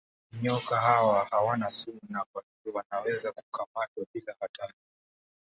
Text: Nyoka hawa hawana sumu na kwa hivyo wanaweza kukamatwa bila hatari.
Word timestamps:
Nyoka 0.41 0.77
hawa 0.77 1.27
hawana 1.31 1.71
sumu 1.71 1.99
na 2.09 2.23
kwa 2.33 2.43
hivyo 2.43 2.73
wanaweza 2.91 3.31
kukamatwa 3.31 4.05
bila 4.13 4.35
hatari. 4.39 4.73